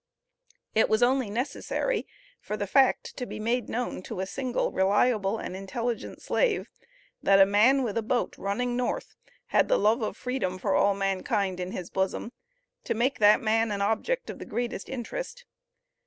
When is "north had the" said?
8.75-9.77